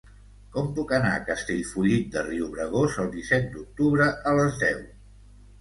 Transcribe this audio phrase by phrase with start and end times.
[0.53, 4.85] Com puc anar a Castellfollit de Riubregós el disset d'octubre a les deu?